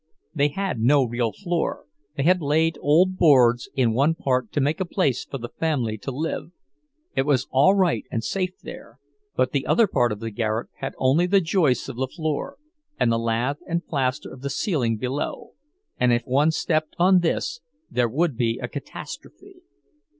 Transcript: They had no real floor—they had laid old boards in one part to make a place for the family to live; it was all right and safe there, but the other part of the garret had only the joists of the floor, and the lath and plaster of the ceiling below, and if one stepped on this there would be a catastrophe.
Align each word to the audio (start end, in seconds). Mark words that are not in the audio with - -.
They 0.33 0.47
had 0.47 0.79
no 0.79 1.03
real 1.05 1.31
floor—they 1.31 2.23
had 2.23 2.41
laid 2.41 2.75
old 2.81 3.17
boards 3.17 3.69
in 3.75 3.93
one 3.93 4.15
part 4.15 4.51
to 4.53 4.59
make 4.59 4.79
a 4.79 4.85
place 4.85 5.23
for 5.25 5.37
the 5.37 5.51
family 5.59 5.95
to 5.99 6.09
live; 6.09 6.49
it 7.15 7.21
was 7.21 7.47
all 7.51 7.75
right 7.75 8.03
and 8.09 8.23
safe 8.23 8.57
there, 8.63 8.97
but 9.35 9.51
the 9.51 9.67
other 9.67 9.85
part 9.85 10.11
of 10.11 10.19
the 10.19 10.31
garret 10.31 10.69
had 10.77 10.95
only 10.97 11.27
the 11.27 11.39
joists 11.39 11.87
of 11.87 11.97
the 11.97 12.07
floor, 12.07 12.57
and 12.99 13.11
the 13.11 13.19
lath 13.19 13.59
and 13.67 13.85
plaster 13.85 14.33
of 14.33 14.41
the 14.41 14.49
ceiling 14.49 14.97
below, 14.97 15.51
and 15.99 16.11
if 16.11 16.23
one 16.23 16.49
stepped 16.49 16.95
on 16.97 17.19
this 17.19 17.61
there 17.91 18.09
would 18.09 18.35
be 18.35 18.57
a 18.59 18.67
catastrophe. 18.67 19.57